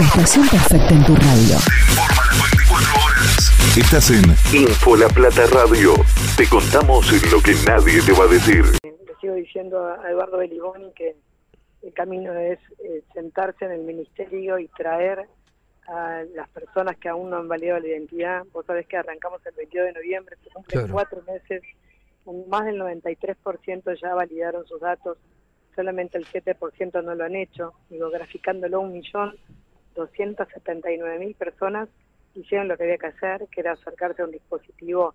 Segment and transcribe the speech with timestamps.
[0.00, 1.56] Estación perfecta en tu radio.
[1.56, 3.76] Informa las 24 horas.
[3.78, 5.94] Estás en Info La Plata Radio.
[6.36, 8.64] Te contamos lo que nadie te va a decir.
[8.82, 11.16] Le sigo diciendo a Eduardo Beliboni que
[11.82, 15.26] el camino es eh, sentarse en el ministerio y traer
[15.88, 18.42] a las personas que aún no han validado la identidad.
[18.52, 20.92] Vos sabés que arrancamos el 22 de noviembre, se cumplen Claro.
[20.92, 21.62] cuatro meses,
[22.24, 25.16] un- más del 93% ya validaron sus datos,
[25.74, 29.36] solamente el 7% no lo han hecho, digo, graficándolo un millón,
[29.96, 31.88] 279 mil personas
[32.34, 35.14] hicieron lo que había que hacer, que era acercarse a un dispositivo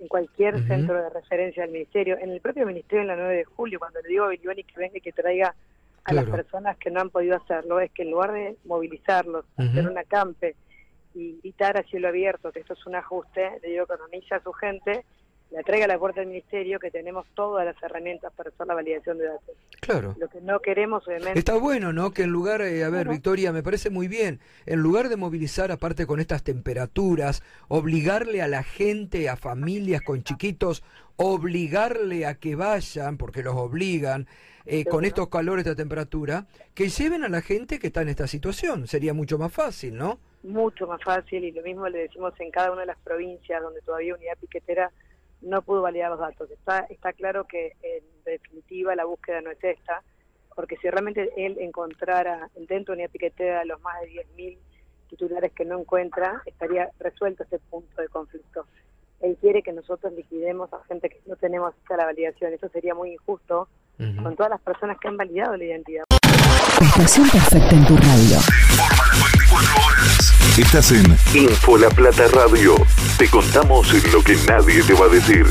[0.00, 3.44] en cualquier centro de referencia del ministerio, en el propio ministerio en la 9 de
[3.44, 5.54] julio, cuando le digo a Biliboni que venga y que traiga
[6.04, 9.68] a las personas que no han podido hacerlo, es que en lugar de movilizarlos, Ujú.
[9.68, 10.56] hacer un acampe
[11.14, 14.42] y gritar a cielo abierto que esto es un ajuste, le digo que organice a
[14.42, 15.04] su gente,
[15.54, 18.74] la traiga a la puerta del ministerio, que tenemos todas las herramientas para hacer la
[18.74, 19.54] validación de datos.
[19.80, 20.16] Claro.
[20.18, 22.10] Lo que no queremos, obviamente, Está bueno, ¿no?
[22.10, 23.12] Que en lugar, eh, a ver, Bueno.
[23.12, 28.48] Victoria, me parece muy bien, en lugar de movilizar, aparte con estas temperaturas, obligarle a
[28.48, 30.82] la gente, a familias con chiquitos,
[31.14, 34.26] obligarle a que vayan, porque los obligan,
[34.66, 38.26] eh, con estos calores, esta temperatura, que lleven a la gente que está en esta
[38.26, 38.88] situación.
[38.88, 40.18] Sería mucho más fácil, ¿no?
[40.42, 43.80] mucho más fácil y lo mismo le decimos en cada una de las provincias donde
[43.80, 44.92] todavía unidad piquetera
[45.44, 46.50] no pudo validar los datos.
[46.50, 50.02] Está, está claro que en definitiva la búsqueda no es esta,
[50.54, 54.58] porque si realmente él encontrara dentro de unidad piquetera los más de 10.000
[55.08, 58.66] titulares que no encuentra, estaría resuelto este punto de conflicto.
[59.20, 62.52] Él quiere que nosotros liquidemos a gente que no tenemos hecha la validación.
[62.52, 64.22] Eso sería muy injusto Ujú.
[64.22, 66.04] con todas las personas que han validado la identidad.
[66.80, 69.03] Estación perfecta en tu radio.
[70.56, 71.04] Estás en
[71.34, 72.76] Info La Plata Radio.
[73.18, 75.44] Te contamos lo que nadie te va a decir.